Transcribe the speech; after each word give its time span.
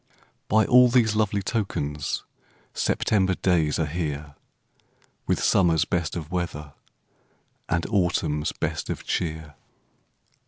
By 0.47 0.65
all 0.65 0.87
these 0.87 1.15
lovely 1.15 1.43
tokens 1.43 2.23
September 2.73 3.35
days 3.35 3.77
are 3.77 3.85
here, 3.85 4.33
With 5.27 5.43
summer's 5.43 5.85
best 5.85 6.15
of 6.15 6.31
weather, 6.31 6.73
And 7.69 7.85
autumn's 7.85 8.51
best 8.51 8.89
of 8.89 9.03
cheer. 9.03 9.53